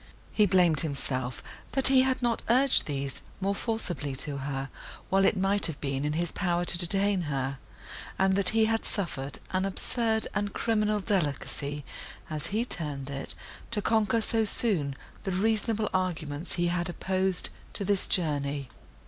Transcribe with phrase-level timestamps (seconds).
[0.31, 1.43] He blamed himself,
[1.73, 4.69] that he had not urged these more forcibly to her,
[5.11, 7.59] while it might have been in his power to detain her,
[8.17, 11.85] and that he had suffered an absurd and criminal delicacy,
[12.31, 13.35] as he termed it,
[13.69, 18.69] to conquer so soon the reasonable arguments he had opposed to this journey.